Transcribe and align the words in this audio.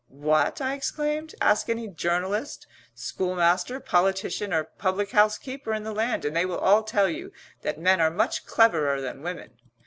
"What?" 0.07 0.61
I 0.61 0.73
exclaimed. 0.73 1.35
"Ask 1.39 1.69
any 1.69 1.87
journalist, 1.87 2.65
schoolmaster, 2.95 3.79
politician 3.79 4.51
or 4.51 4.63
public 4.63 5.11
house 5.11 5.37
keeper 5.37 5.75
in 5.75 5.83
the 5.83 5.93
land 5.93 6.25
and 6.25 6.35
they 6.35 6.43
will 6.47 6.57
all 6.57 6.81
tell 6.81 7.07
you 7.07 7.31
that 7.61 7.77
men 7.77 8.01
are 8.01 8.09
much 8.09 8.43
cleverer 8.47 8.99
than 8.99 9.21
women." 9.21 9.59